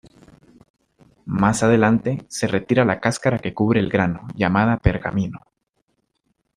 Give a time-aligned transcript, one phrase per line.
[1.27, 5.41] Más adelante, se retira la cáscara que cubre el grano, llamada pergamino.